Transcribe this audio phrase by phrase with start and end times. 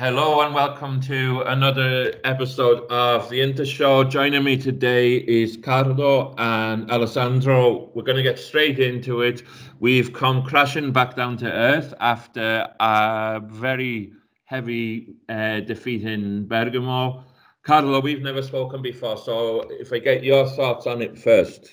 [0.00, 4.02] Hello and welcome to another episode of the Inter Show.
[4.02, 7.90] Joining me today is Carlo and Alessandro.
[7.92, 9.42] We're going to get straight into it.
[9.78, 14.12] We've come crashing back down to earth after a very
[14.46, 17.22] heavy uh, defeat in Bergamo.
[17.62, 21.72] Carlo, we've never spoken before, so if I get your thoughts on it first.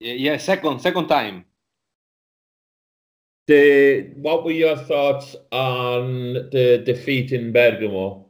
[0.00, 1.44] Yeah, second, second time
[3.50, 8.26] the what were your thoughts on the defeat in Bergamo?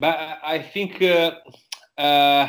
[0.00, 1.32] But I think uh,
[1.98, 2.48] uh,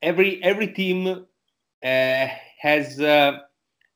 [0.00, 2.26] every every team uh,
[2.60, 3.38] has uh,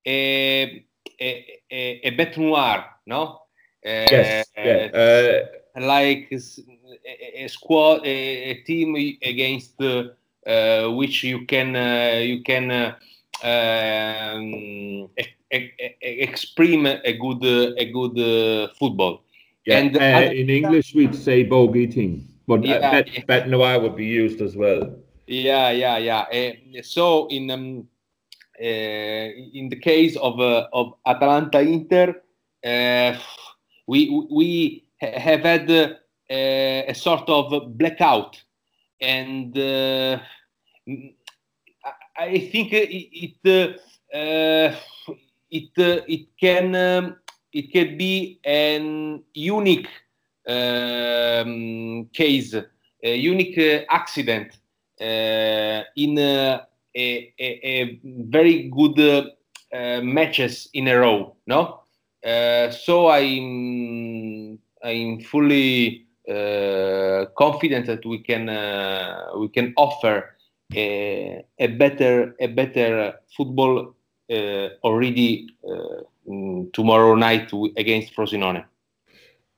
[0.06, 0.84] a,
[1.20, 3.42] a a bête noire, no?
[3.84, 4.46] yes.
[4.56, 4.90] Uh, yeah.
[4.92, 11.74] Uh, like a, a, squad, a, a team against which you can
[12.26, 12.96] you can
[13.44, 15.08] um,
[15.50, 17.44] exprime a good
[17.78, 19.24] a good uh, football.
[19.66, 23.80] Yeah, and uh, in English we'd say bogey team, but uh, yeah, bet, bête noire
[23.80, 24.94] would be used as well.
[25.26, 26.20] Yeah, yeah, yeah.
[26.20, 27.88] Uh, so in um,
[28.60, 32.14] uh, in the case of uh, of Atalanta Inter,
[33.86, 35.70] we we have had
[36.30, 38.42] a sort of blackout,
[39.00, 39.56] and
[42.18, 42.90] I think it.
[43.42, 43.80] it
[45.50, 47.16] it uh, it can um,
[47.52, 49.88] it can be an unique
[50.48, 52.54] um, case,
[53.02, 54.58] a unique uh, accident
[55.00, 56.64] uh, in uh,
[56.96, 61.36] a, a, a, very good uh, uh, matches in a row.
[61.46, 61.82] No,
[62.70, 68.46] so I'm I'm fully confident that we can
[69.38, 70.34] we can offer
[70.74, 73.92] a, a better a better football uh,
[74.30, 76.02] already uh,
[76.72, 78.64] tomorrow night against Frosinone.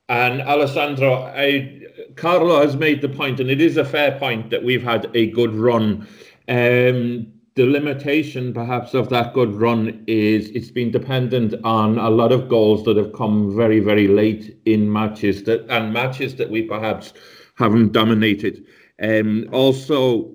[0.09, 1.83] And Alessandro, I,
[2.15, 5.31] Carlo has made the point, and it is a fair point that we've had a
[5.31, 6.07] good run.
[6.49, 12.31] Um, the limitation, perhaps, of that good run is it's been dependent on a lot
[12.31, 16.61] of goals that have come very, very late in matches that and matches that we
[16.61, 17.13] perhaps
[17.55, 18.65] haven't dominated.
[19.01, 20.33] Um, also,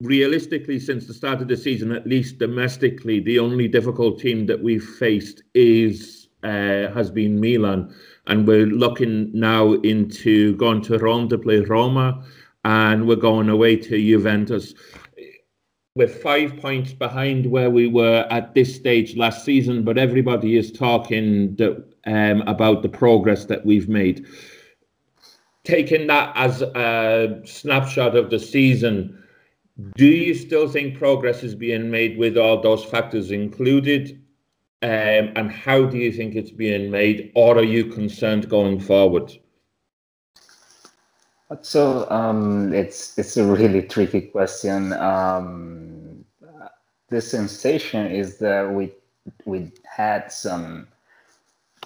[0.00, 4.62] realistically, since the start of the season, at least domestically, the only difficult team that
[4.62, 7.94] we've faced is uh, has been Milan,
[8.26, 12.24] and we're looking now into going to Rome to play Roma,
[12.64, 14.74] and we're going away to Juventus.
[15.94, 20.70] We're five points behind where we were at this stage last season, but everybody is
[20.70, 24.26] talking the, um, about the progress that we've made.
[25.64, 29.20] Taking that as a snapshot of the season,
[29.94, 34.22] do you still think progress is being made with all those factors included?
[34.82, 39.32] Um, and how do you think it's being made, or are you concerned going forward?
[41.62, 44.92] So um, it's it's a really tricky question.
[44.94, 46.24] Um,
[47.08, 48.92] the sensation is that we
[49.44, 50.88] we had some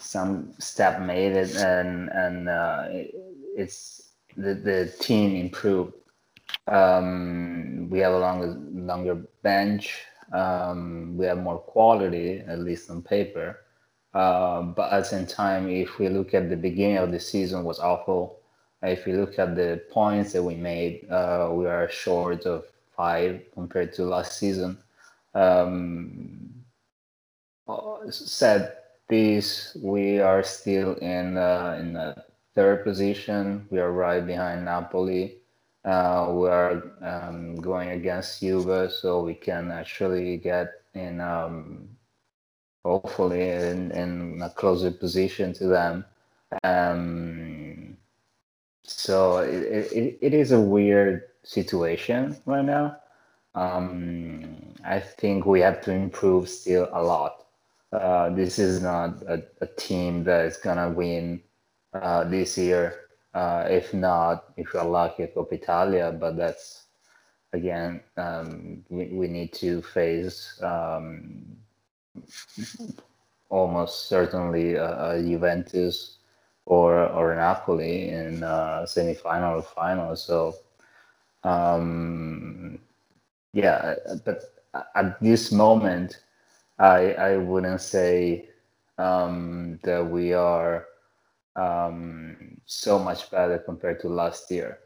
[0.00, 5.94] some step made and and uh, it's the the team improved
[6.66, 10.02] um, we have a longer longer bench.
[10.32, 13.58] Um, we have more quality, at least on paper.
[14.14, 17.64] Uh, but at the same time, if we look at the beginning of the season
[17.64, 18.40] was awful.
[18.82, 22.64] If we look at the points that we made, uh, we are short of
[22.96, 24.78] five compared to last season.
[25.34, 26.50] Um,
[28.08, 28.72] said
[29.08, 32.24] this, we are still in uh, in the
[32.54, 33.66] third position.
[33.70, 35.40] We are right behind Napoli.
[35.84, 41.88] Uh, we are um, going against Juve, so we can actually get in, um,
[42.84, 46.04] hopefully, in, in, a closer position to them.
[46.64, 47.96] Um,
[48.82, 52.96] so it, it, it is a weird situation right now.
[53.54, 57.46] Um, I think we have to improve still a lot.
[57.92, 61.42] Uh, this is not a, a team that is gonna win
[61.94, 62.99] uh, this year
[63.34, 66.86] uh, if not, if you're lucky, Coppa Italia, but that's
[67.52, 71.56] again, um, we, we need to face um,
[73.48, 76.18] almost certainly a, a, Juventus
[76.66, 80.16] or or Napoli in uh, semifinal or final.
[80.16, 80.54] So,
[81.44, 82.78] um,
[83.52, 83.94] yeah,
[84.24, 84.42] but
[84.94, 86.22] at this moment,
[86.78, 88.48] I I wouldn't say
[88.98, 90.86] um, that we are
[91.56, 94.78] um, so much better compared to last year.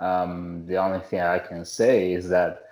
[0.00, 2.64] Um, the only thing I can say is that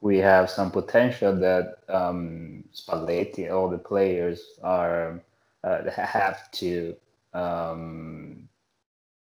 [0.00, 5.20] we have some potential that um, Spalletti, all the players are
[5.64, 6.94] uh, have to
[7.34, 8.48] um,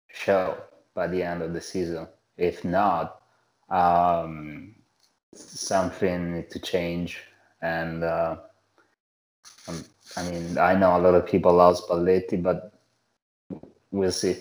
[0.07, 0.57] show
[0.93, 2.07] by the end of the season.
[2.37, 3.21] If not,
[3.69, 4.75] um,
[5.33, 7.21] something need to change.
[7.61, 8.37] And uh,
[9.67, 9.83] um,
[10.15, 12.78] I mean, I know a lot of people love Spalletti, but
[13.91, 14.37] we'll see.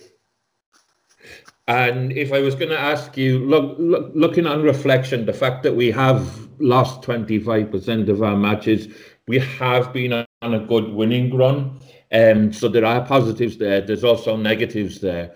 [1.68, 5.62] And if I was going to ask you, look, look, looking on reflection, the fact
[5.64, 8.88] that we have lost 25% of our matches,
[9.26, 11.78] we have been on a good winning run.
[12.10, 13.82] Um, so there are positives there.
[13.82, 15.34] There's also negatives there.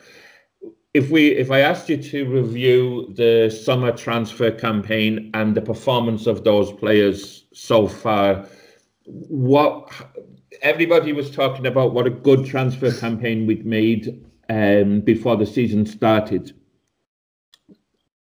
[0.95, 6.27] If we, if I asked you to review the summer transfer campaign and the performance
[6.27, 8.47] of those players so far,
[9.05, 9.91] what
[10.63, 15.85] everybody was talking about what a good transfer campaign we'd made um, before the season
[15.85, 16.55] started.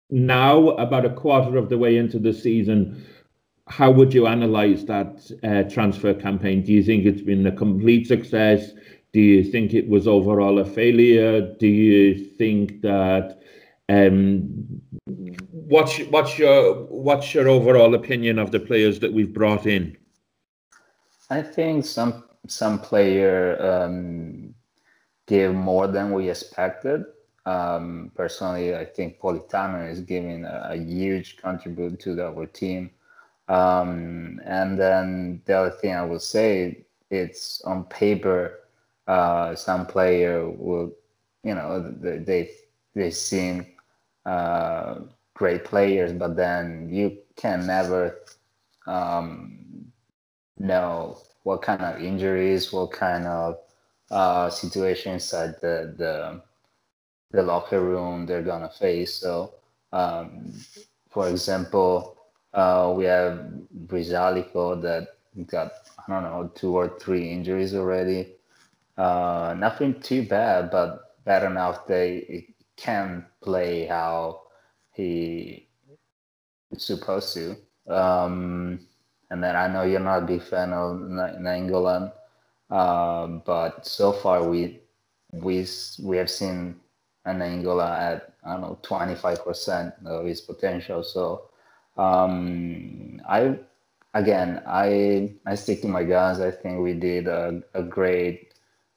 [0.10, 3.06] Now, about a quarter of the way into the season,
[3.68, 6.64] how would you analyze that uh, transfer campaign?
[6.64, 8.72] Do you think it's been a complete success?
[9.14, 11.42] Do you think it was overall a failure?
[11.56, 13.40] Do you think that
[13.88, 14.82] um,
[15.52, 19.98] what's what's your what's your overall opinion of the players that we've brought in?
[21.32, 24.54] I think some some player um,
[25.28, 27.06] give more than we expected.
[27.46, 32.92] Um, personally, I think Politano is giving a, a huge contribution to our team.
[33.48, 38.60] Um, and then the other thing I would say, it's on paper,
[39.08, 40.92] uh, some player will,
[41.44, 42.52] you know, they
[42.94, 43.68] they seem
[44.26, 44.96] uh,
[45.34, 48.20] great players, but then you can never
[48.86, 49.61] um,
[50.62, 53.60] know what kind of injuries, what kind of
[54.12, 56.42] uh, situation inside the, the
[57.32, 59.16] the locker room they're gonna face.
[59.16, 59.54] So,
[59.94, 60.54] um,
[61.10, 62.18] for example,
[62.54, 63.46] uh, we have
[63.88, 65.08] Vrsaljko that
[65.48, 68.36] got I don't know two or three injuries already.
[68.98, 74.42] Uh, nothing too bad, but bad enough they can play how
[74.94, 75.68] he
[76.78, 77.56] supposed to.
[77.88, 78.80] Um,
[79.32, 82.12] and then I know you're not a big fan of Nainggolan,
[82.70, 84.82] uh, but so far we
[85.32, 85.66] we
[86.04, 86.76] we have seen
[87.26, 91.02] Nainggolan at I don't know 25% of his potential.
[91.02, 91.50] So
[91.98, 93.58] um, I
[94.14, 96.42] again I I stick to my guns.
[96.42, 98.54] I think we did a, a great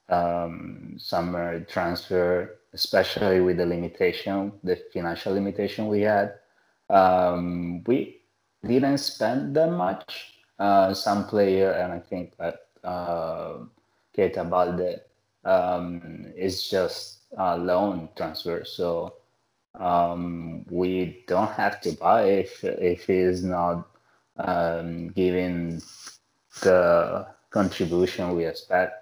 [0.08, 6.34] um, summer transfer, especially with the limitation, the financial limitation we had.
[6.90, 8.23] Um, we
[8.66, 10.30] didn't spend that much.
[10.58, 13.58] Uh, some player, and I think that uh,
[14.16, 15.00] Keita Balde
[15.44, 18.64] um, is just a loan transfer.
[18.64, 19.14] So
[19.74, 23.88] um, we don't have to buy if if he's not
[24.36, 25.82] um, giving
[26.62, 28.94] the contribution we expect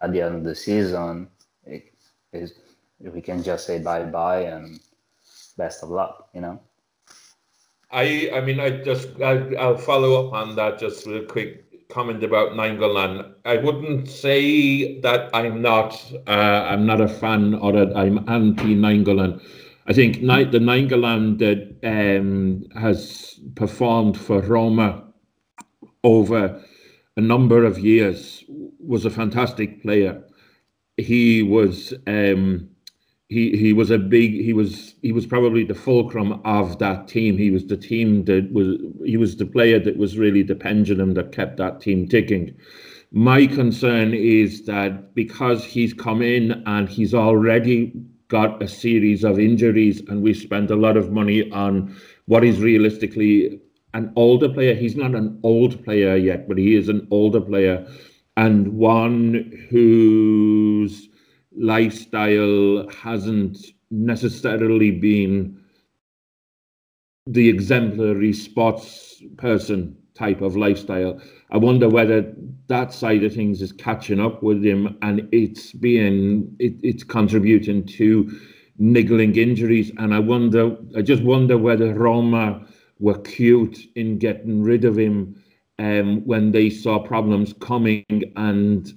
[0.00, 1.28] at the end of the season.
[1.64, 1.94] It
[2.32, 2.54] is
[2.98, 4.80] we can just say bye bye and
[5.56, 6.60] best of luck, you know.
[7.90, 12.22] I I mean I just I'll, I'll follow up on that just real quick comment
[12.22, 13.32] about Nainggolan.
[13.44, 18.74] I wouldn't say that I'm not uh, I'm not a fan or that I'm anti
[18.74, 19.40] Nainggolan.
[19.86, 25.04] I think the Nainggolan that um, has performed for Roma
[26.02, 26.60] over
[27.16, 28.44] a number of years
[28.80, 30.22] was a fantastic player.
[30.96, 32.68] He was um,
[33.28, 37.36] he he was a big he was he was probably the fulcrum of that team.
[37.36, 41.14] He was the team that was he was the player that was really the pendulum
[41.14, 42.54] that kept that team ticking.
[43.12, 47.92] My concern is that because he's come in and he's already
[48.28, 51.96] got a series of injuries and we spent a lot of money on
[52.26, 53.60] what is realistically
[53.94, 54.74] an older player.
[54.74, 57.86] He's not an old player yet, but he is an older player
[58.36, 61.08] and one who's
[61.56, 63.58] lifestyle hasn't
[63.90, 65.60] necessarily been
[67.26, 71.20] the exemplary sports person type of lifestyle.
[71.50, 72.32] I wonder whether
[72.68, 77.84] that side of things is catching up with him and it's being it, it's contributing
[77.86, 78.30] to
[78.78, 79.90] niggling injuries.
[79.98, 82.66] And I wonder, I just wonder whether Roma
[82.98, 85.42] were cute in getting rid of him
[85.78, 88.04] um, when they saw problems coming
[88.36, 88.92] and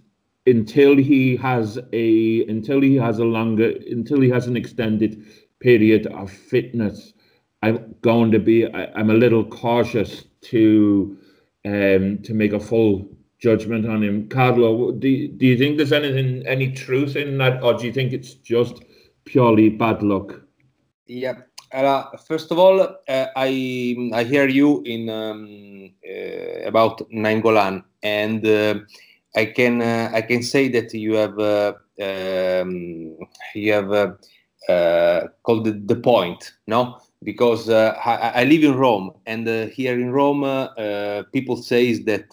[0.45, 5.25] until he has a until he has a longer until he has an extended
[5.59, 7.13] period of fitness
[7.61, 11.17] i'm going to be I, am a little cautious to
[11.65, 14.27] um to make a full judgment on him.
[14.27, 18.13] Carlo do, do you think there's anything any truth in that or do you think
[18.13, 18.83] it's just
[19.25, 20.41] purely bad luck?
[21.07, 21.35] Yeah.
[21.71, 28.45] Uh, first of all uh, i i hear you in um, uh, about Nainggolan and
[28.45, 28.75] uh,
[29.35, 33.17] I can uh, I can say that you have uh, um,
[33.53, 36.99] you have uh, called the, the point, no?
[37.23, 40.69] Because I, I, live in Rome, and here in Rome,
[41.33, 42.29] people say that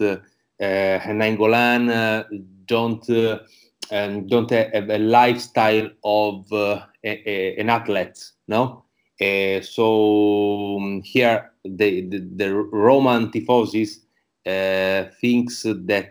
[0.61, 2.25] Nainggolan
[2.67, 3.05] don't
[3.91, 8.85] um, don't have a lifestyle of uh, a, a, an athlete, no?
[9.21, 14.01] Uh, so um, here the, the, the Roman tifosis
[14.47, 16.11] uh, thinks that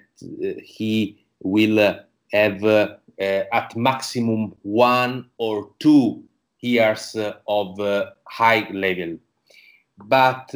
[0.64, 2.00] he will uh,
[2.32, 6.24] have uh, uh, at maximum one or two
[6.60, 7.80] years uh, of
[8.28, 9.18] high level.
[9.98, 10.50] But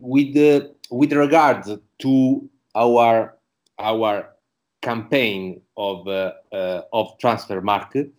[0.00, 1.64] with with regard
[1.98, 3.34] to our
[3.78, 4.34] our
[4.82, 8.10] campaign of uh, uh, of transfer market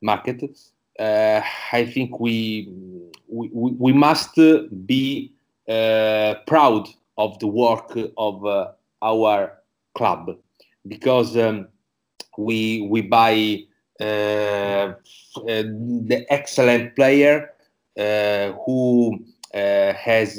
[0.00, 0.42] market,
[0.98, 1.40] uh,
[1.72, 2.72] I think we
[3.28, 4.36] we, we must
[4.86, 5.32] be
[5.66, 6.88] proud
[7.18, 9.58] of the work of our
[9.94, 10.36] club
[10.86, 11.68] because um,
[12.36, 13.64] we we buy
[14.00, 14.94] uh,
[15.44, 17.50] the excellent player
[17.98, 19.18] uh, who
[19.54, 20.38] uh, has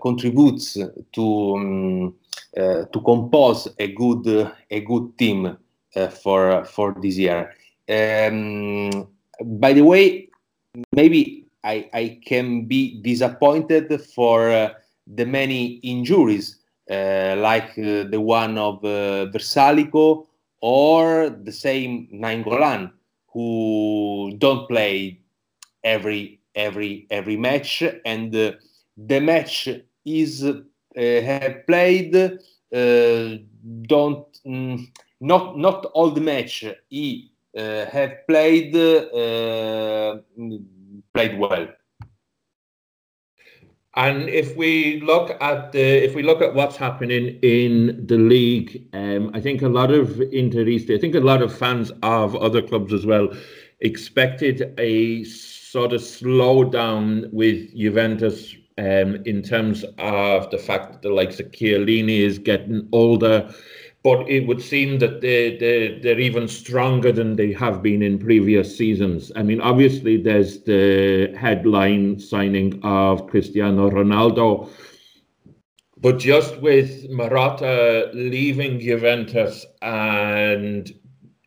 [0.00, 0.78] contributes
[1.12, 2.14] to um,
[2.56, 5.56] uh, to compose a good uh, a good team
[5.96, 7.52] uh, for for this year.
[7.88, 9.08] Um,
[9.58, 10.28] by the way,
[10.92, 14.70] maybe I, I can be disappointed for
[15.08, 20.26] the many injuries, like the one of Vrsaljko
[20.60, 22.90] or the same Nainggolan,
[23.32, 25.20] who don't play
[25.82, 29.68] every every every match, and the match
[30.04, 30.54] is uh,
[30.96, 33.36] have played uh,
[33.82, 34.86] don't mm,
[35.20, 38.72] not not all the match he uh, have played
[41.12, 41.68] played well.
[43.96, 48.88] And if we look at the if we look at what's happening in the league,
[48.92, 52.60] um, I think a lot of Interisti, I think a lot of fans of other
[52.60, 53.28] clubs as well,
[53.80, 61.10] expected a sort of slowdown with Juventus um, in terms of the fact that the
[61.10, 63.52] likes of Chiellini is getting older.
[64.04, 68.18] But it would seem that they, they, they're even stronger than they have been in
[68.18, 69.32] previous seasons.
[69.34, 74.68] I mean, obviously, there's the headline signing of Cristiano Ronaldo.
[75.96, 80.92] But just with Marotta leaving Juventus and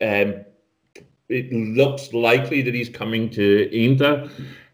[0.01, 0.43] um,
[1.29, 4.29] it looks likely that he's coming to Inter.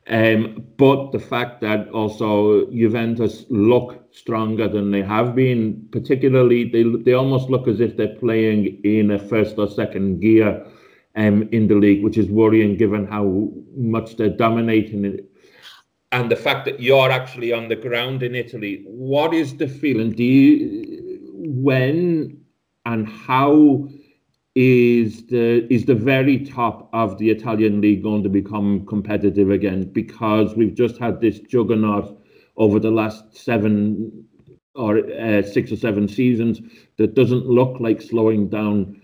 [0.07, 6.83] Um, but the fact that also Juventus look stronger than they have been, particularly they
[6.83, 10.65] they almost look as if they're playing in a first or second gear
[11.15, 15.29] um, in the league, which is worrying given how much they're dominating it.
[16.11, 20.11] And the fact that you're actually on the ground in Italy, what is the feeling?
[20.11, 22.43] Do you when
[22.85, 23.87] and how
[24.55, 29.91] is the is the very top of the Italian league going to become competitive again?
[29.91, 32.19] Because we've just had this juggernaut
[32.57, 34.25] over the last seven
[34.75, 36.61] or uh, six or seven seasons
[36.97, 39.01] that doesn't look like slowing down.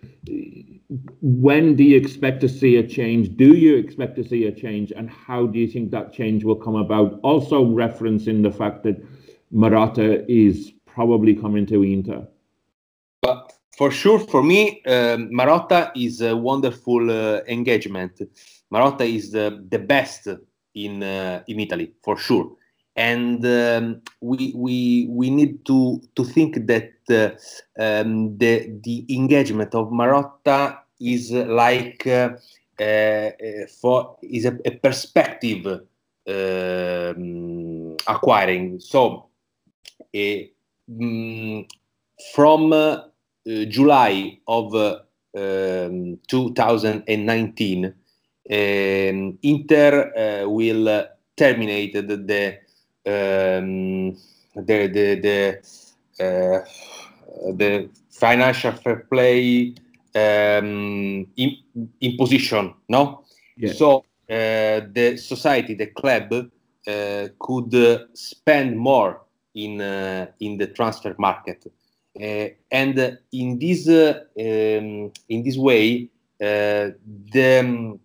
[1.22, 3.36] When do you expect to see a change?
[3.36, 6.56] Do you expect to see a change, and how do you think that change will
[6.56, 7.20] come about?
[7.24, 9.04] Also, referencing the fact that
[9.54, 12.28] Marotta is probably coming to Inter.
[13.80, 18.22] For sure, for me, um, Marotta is a wonderful uh, engagement.
[18.70, 20.28] Marotta is the, the best
[20.76, 22.52] in uh, in Italy for sure,
[22.98, 27.30] and um, we we we need to to think that uh,
[27.82, 32.32] um, the the engagement of Marotta is like uh,
[32.84, 33.30] uh,
[33.80, 35.66] for is a, a perspective
[36.28, 38.82] um, acquiring.
[38.82, 39.30] So,
[40.14, 41.66] mm,
[42.36, 43.09] from uh,
[43.68, 47.94] July of um, 2019, um,
[49.42, 52.58] Inter uh, will terminate the the
[53.06, 54.16] um,
[54.56, 56.62] the the, the, uh,
[57.54, 59.74] the financial fair play
[60.16, 61.58] um, in,
[62.02, 62.74] imposition.
[62.88, 63.24] No,
[63.58, 63.74] yeah.
[63.74, 66.34] so uh, the society, the club,
[66.88, 69.22] uh, could spend more
[69.56, 69.82] in
[70.40, 71.66] in the transfer market.
[72.22, 76.10] Uh, and in this uh, um, in this way,
[76.42, 76.90] uh,
[77.32, 78.00] the um,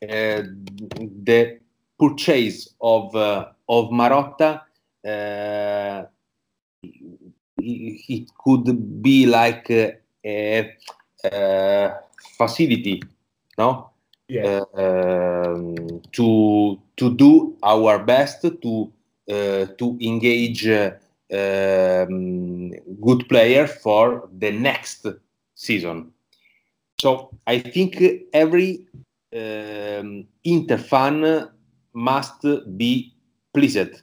[0.00, 1.58] the
[1.98, 4.62] purchase of of Marotta
[7.58, 9.96] it could be like a,
[11.24, 11.94] a
[12.36, 13.02] facility,
[13.58, 13.90] no?
[14.28, 14.62] Yeah.
[14.74, 15.74] Uh,
[16.12, 18.92] to to do our best to
[19.30, 20.90] uh, to engage uh,
[21.32, 25.06] um, good player for the next
[25.54, 26.12] season.
[27.00, 28.02] So I think
[28.32, 28.86] every
[29.34, 31.48] um, Inter fan
[31.92, 33.14] must be
[33.52, 34.02] pleased.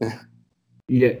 [0.88, 1.14] yeah,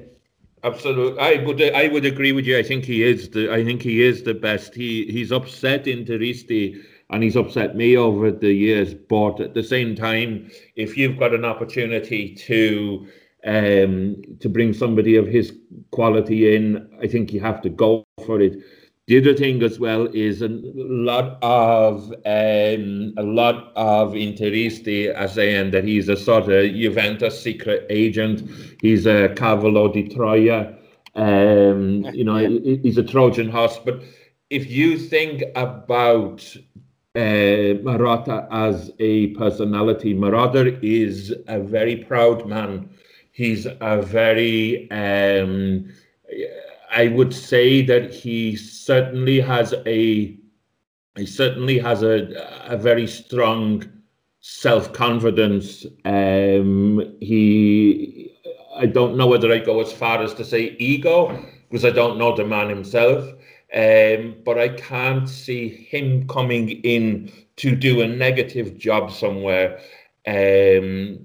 [0.64, 1.20] absolutely.
[1.20, 2.58] I would I would agree with you.
[2.58, 4.74] I think he is the I think he is the best.
[4.74, 8.94] He he's upset Interisti and he's upset me over the years.
[8.94, 13.06] But at the same time, if you've got an opportunity to
[13.46, 15.52] um, to bring somebody of his
[15.92, 18.56] quality in, I think you have to go for it.
[19.06, 25.26] The other thing as well is a lot of um, a lot of Interisti are
[25.26, 28.48] saying that he's a sort of Juventus secret agent.
[28.80, 30.76] He's a Cavallo di Troia.
[31.16, 32.76] Um, you know, yeah.
[32.82, 33.80] he's a Trojan horse.
[33.84, 34.04] But
[34.48, 36.46] if you think about
[37.16, 42.88] uh, Marotta as a personality, Marotta is a very proud man.
[43.32, 45.90] He's a very um,
[46.90, 50.36] I would say that he certainly has a
[51.16, 52.28] he certainly has a
[52.66, 53.84] a very strong
[54.40, 55.86] self confidence.
[56.04, 58.34] Um, he
[58.76, 62.18] I don't know whether I go as far as to say ego because I don't
[62.18, 63.24] know the man himself.
[63.72, 69.78] Um, but I can't see him coming in to do a negative job somewhere.
[70.26, 71.20] Um,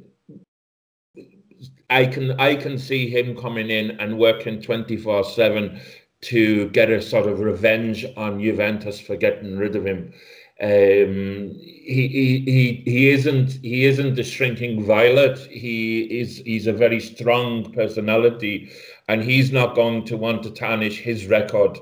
[1.90, 5.80] I can I can see him coming in and working 24/7
[6.22, 10.14] to get a sort of revenge on Juventus for getting rid of him.
[10.62, 15.38] Um, he, he he he isn't he isn't a shrinking violet.
[15.52, 18.70] He is he's a very strong personality,
[19.08, 21.78] and he's not going to want to tarnish his record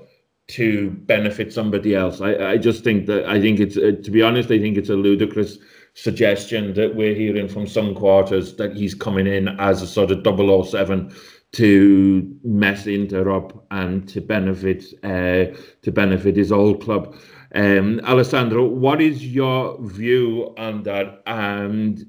[0.50, 2.19] to benefit somebody else.
[2.19, 4.89] I, I just think that I think it's uh, to be honest, I think it's
[4.89, 5.60] a ludicrous
[5.93, 10.23] suggestion that we're hearing from some quarters that he's coming in as a sort of
[10.67, 11.13] 007
[11.53, 17.15] to mess Inter up and to benefit uh, to benefit his old club.
[17.53, 21.21] Um, Alessandro, what is your view on that?
[21.27, 22.03] And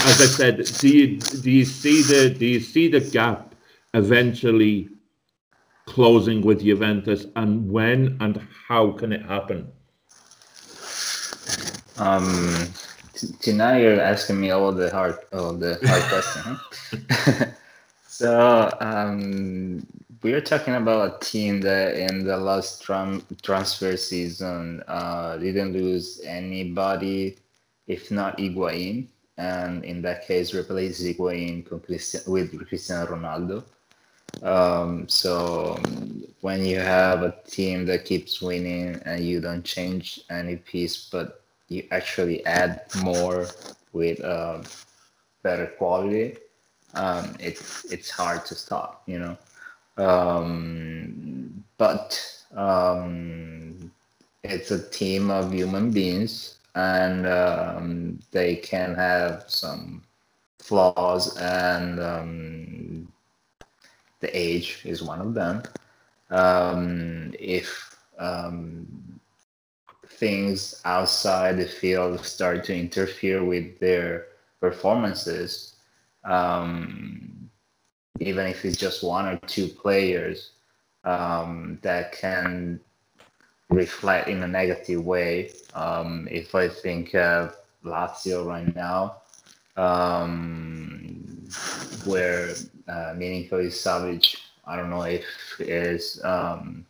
[0.00, 3.54] as I said, do you do you see the do you see the gap
[3.92, 4.88] eventually
[5.86, 9.70] closing with Juventus, and when and how can it happen?
[11.98, 12.68] Um,
[13.40, 16.58] tonight you're asking me all the hard, all the hard question.
[17.10, 17.46] Huh?
[18.06, 19.84] so um,
[20.22, 26.20] we're talking about a team that in the last tram- transfer season uh, didn't lose
[26.24, 27.36] anybody,
[27.88, 31.68] if not Higuain, and in that case replaced Higuain
[32.28, 33.64] with Cristiano Ronaldo.
[34.42, 35.80] Um, so
[36.42, 41.42] when you have a team that keeps winning and you don't change any piece, but
[41.68, 43.46] you actually add more
[43.92, 44.62] with uh,
[45.42, 46.36] better quality,
[46.94, 49.36] um, it's it's hard to stop, you know.
[49.96, 52.10] Um, but
[52.54, 53.90] um,
[54.44, 60.02] it's a team of human beings, and um, they can have some
[60.58, 63.12] flaws, and um,
[64.20, 65.62] the age is one of them.
[66.30, 67.96] Um, if
[70.18, 74.26] things outside the field start to interfere with their
[74.60, 75.76] performances,
[76.24, 77.48] um,
[78.20, 80.50] even if it's just one or two players
[81.04, 82.80] um, that can
[83.70, 85.52] reflect in a negative way.
[85.74, 89.16] Um, if I think of Lazio right now,
[89.76, 91.48] um,
[92.04, 92.50] where
[92.88, 95.24] uh, Milinkovic Savic, I don't know if
[95.60, 96.84] is um,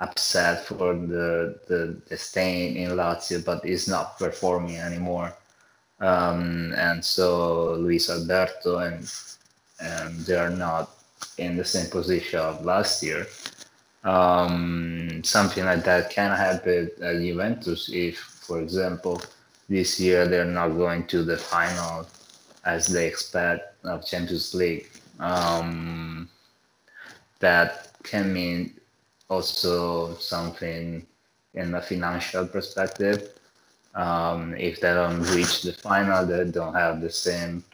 [0.00, 5.34] upset for the, the, the staying in Lazio, but is not performing anymore.
[6.00, 9.10] Um, and so Luis Alberto and
[9.82, 10.90] and they are not
[11.38, 13.26] in the same position of last year.
[14.04, 19.20] Um, something like that can happen at Juventus if, for example,
[19.68, 22.06] this year they're not going to the final
[22.64, 24.88] as they expect of Champions League.
[25.18, 26.28] Um,
[27.40, 28.79] that can mean
[29.30, 31.06] also something
[31.54, 33.30] in a financial perspective.
[33.94, 37.64] Um, if they don't reach the final, they don't have the same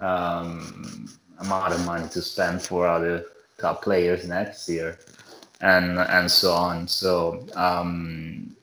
[0.00, 1.08] um,
[1.40, 3.24] amount of money to spend for other
[3.58, 4.98] top players next year,
[5.60, 6.88] and and so on.
[6.88, 8.56] So um,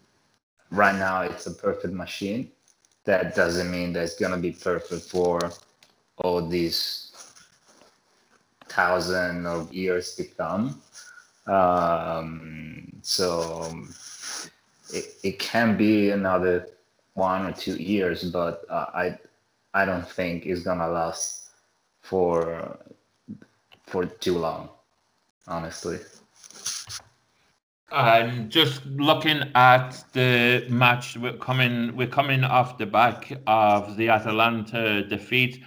[0.71, 2.51] right now, it's a perfect machine.
[3.05, 5.39] That doesn't mean that it's gonna be perfect for
[6.17, 7.07] all these
[8.69, 10.81] thousand of years to come.
[11.47, 13.71] Um, so
[14.93, 16.67] it, it can be another
[17.13, 19.17] one or two years, but uh, I
[19.73, 21.49] I don't think it's gonna last
[22.01, 22.77] for
[23.85, 24.69] for too long,
[25.47, 25.99] honestly.
[27.89, 34.09] And just looking at the match, we're coming we're coming off the back of the
[34.09, 35.63] Atalanta defeat.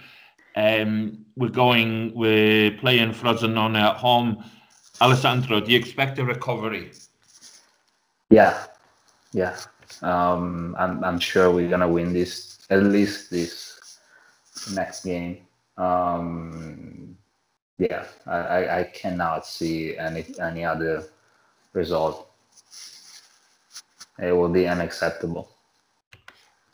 [0.55, 4.43] Um, we're going we're playing Frosinone at home.
[5.01, 6.91] Alessandro, do you expect a recovery?
[8.29, 8.65] Yeah,
[9.33, 9.57] yeah.
[10.03, 13.97] Um, I'm I'm sure we're gonna win this at least this
[14.73, 15.39] next game.
[15.77, 17.17] Um,
[17.79, 21.03] yeah, I, I cannot see any any other
[21.73, 22.29] result.
[24.19, 25.49] It will be unacceptable.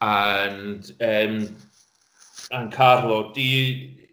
[0.01, 1.55] And um,
[2.51, 4.06] and Carlo, do you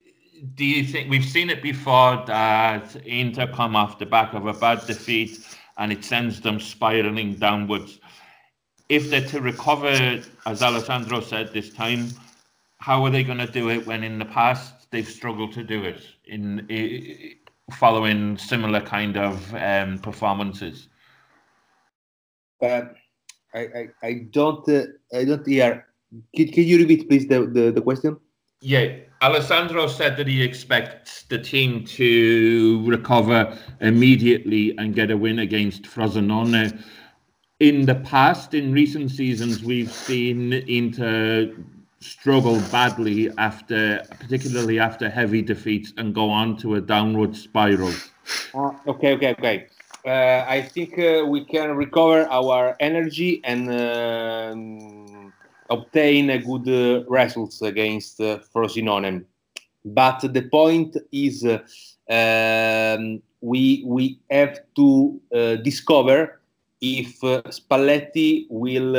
[0.55, 4.53] do you think we've seen it before that Inter come off the back of a
[4.53, 5.47] bad defeat
[5.79, 8.01] and it sends them spiraling downwards?
[8.89, 12.09] If they're to recover, as Alessandro said this time,
[12.79, 15.83] how are they going to do it when in the past they've struggled to do
[15.83, 17.37] it in, in
[17.73, 20.89] following similar kind of um, performances.
[22.61, 22.95] But
[23.55, 25.87] I, I, I don't uh, I don't hear.
[26.35, 28.19] Can, can you repeat please the, the, the question?
[28.61, 35.39] Yeah, Alessandro said that he expects the team to recover immediately and get a win
[35.39, 36.79] against Frosinone.
[37.59, 41.55] In the past, in recent seasons, we've seen Inter
[42.01, 47.95] struggle badly after, particularly after heavy defeats, and go on to a downward spiral.
[48.53, 49.67] Uh, okay, okay, okay.
[50.05, 55.14] Uh, I think uh, we can recover our energy and um,
[55.71, 59.25] obtain a good uh, results against uh, Frosinone.
[59.85, 61.59] But the point is, uh,
[62.11, 66.41] um, we we have to uh, discover
[66.81, 68.93] if Spalletti will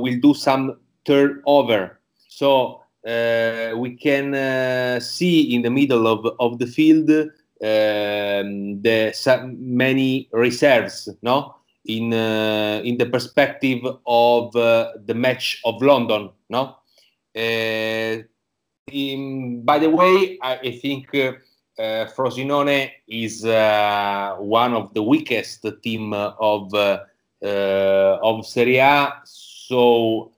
[0.00, 6.58] will do some turnover so uh, we can uh, see in the middle of, of
[6.58, 9.12] the field um, the
[9.58, 16.76] many reserves, no, in uh, in the perspective of uh, the match of London, no.
[17.36, 18.22] Uh,
[18.90, 21.32] in, by the way, I, I think uh,
[22.16, 26.74] Frosinone is one of the weakest team of
[27.42, 30.32] of Serie A, so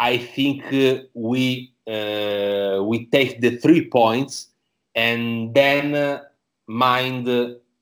[0.00, 4.48] I think uh, we uh, we take the three points
[4.94, 6.22] and then uh,
[6.66, 7.28] mind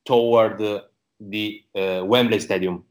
[0.05, 0.83] toward
[1.21, 2.85] the Wembley Stadium.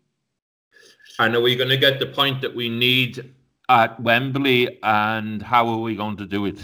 [1.20, 3.34] And are we going to get the point that we need
[3.70, 6.60] at Wembley, and how are we going to do it?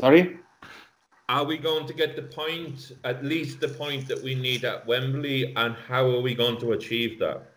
[0.00, 0.38] Sorry?
[1.28, 4.86] Are we going to get the point, at least the point that we need at
[4.86, 7.54] Wembley, and how are we going to achieve that?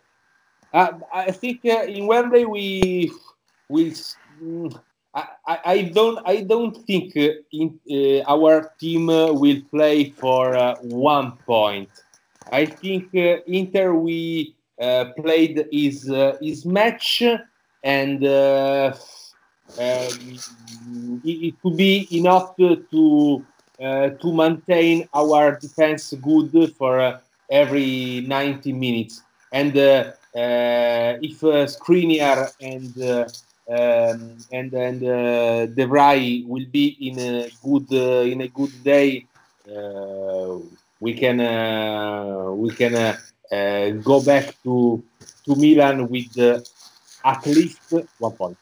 [0.74, 3.12] Uh, I think uh, in Wembley we
[3.70, 3.92] will.
[4.42, 4.80] Mm,
[5.15, 10.56] I, I don't I don't think uh, in, uh, our team uh, will play for
[10.56, 11.89] uh, one point.
[12.51, 14.56] I think Inter we
[15.17, 17.23] played his his match
[17.84, 18.93] and um,
[19.78, 23.45] it, it, could be enough to
[23.80, 29.78] to maintain our defense good for every 90 minutes and
[30.36, 33.25] uh, if uh, Skriniar and uh,
[33.69, 38.84] um, and and uh, De Vrij will be in a good uh, in a good
[38.84, 39.28] day,
[39.67, 40.58] uh,
[40.99, 43.17] we can uh, we can
[44.04, 45.04] go back to
[45.45, 46.38] to Milan with
[47.23, 47.82] at least
[48.17, 48.58] one point.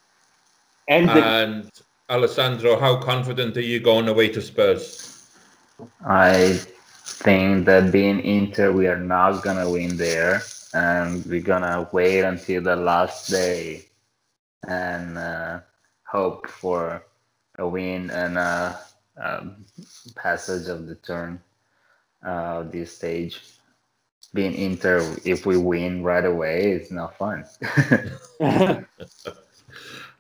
[0.88, 1.70] And, and
[2.10, 5.26] Alessandro, how confident are you going away to Spurs?
[6.06, 6.60] I
[7.06, 10.42] think that being Inter, we are not gonna win there
[10.74, 13.86] and we're gonna wait until the last day
[14.68, 15.60] and uh,
[16.06, 17.06] hope for
[17.60, 18.80] a win and a,
[19.18, 19.48] a
[20.16, 21.42] passage of the turn
[22.26, 23.42] uh, this stage.
[24.34, 27.46] Being Inter, if we win right away, it's not fun.
[28.40, 28.86] and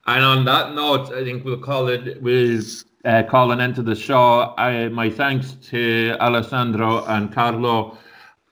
[0.06, 2.21] on that note, I think we'll call it.
[2.21, 2.62] We'll
[3.06, 4.53] uh, call an end to the show.
[4.56, 7.97] I, my thanks to Alessandro and Carlo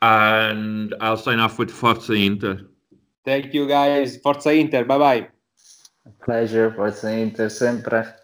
[0.01, 2.61] and I'll sign off with Forza Inter.
[3.23, 4.17] Thank you, guys.
[4.17, 4.83] Forza Inter.
[4.83, 5.27] Bye bye.
[6.25, 6.71] Pleasure.
[6.73, 8.20] Forza Inter sempre.